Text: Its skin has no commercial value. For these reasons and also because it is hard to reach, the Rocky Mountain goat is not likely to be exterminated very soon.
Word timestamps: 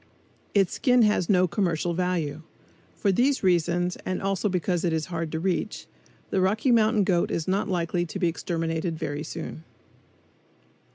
Its 0.55 0.73
skin 0.73 1.03
has 1.03 1.29
no 1.29 1.47
commercial 1.47 1.93
value. 1.93 2.41
For 2.95 3.11
these 3.11 3.43
reasons 3.43 3.97
and 3.97 4.19
also 4.19 4.49
because 4.49 4.83
it 4.83 4.93
is 4.93 5.05
hard 5.13 5.31
to 5.31 5.39
reach, 5.39 5.85
the 6.31 6.41
Rocky 6.41 6.71
Mountain 6.71 7.03
goat 7.03 7.29
is 7.29 7.47
not 7.47 7.69
likely 7.69 8.03
to 8.07 8.17
be 8.17 8.27
exterminated 8.27 8.97
very 8.97 9.21
soon. 9.23 9.63